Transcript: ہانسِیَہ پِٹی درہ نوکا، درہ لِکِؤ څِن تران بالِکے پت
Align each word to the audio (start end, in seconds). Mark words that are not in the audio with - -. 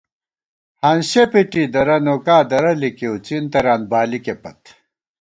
ہانسِیَہ 0.81 1.25
پِٹی 1.31 1.63
درہ 1.73 1.97
نوکا، 2.05 2.37
درہ 2.49 2.73
لِکِؤ 2.81 3.15
څِن 3.25 3.43
تران 3.51 3.81
بالِکے 3.91 4.35
پت 4.41 4.59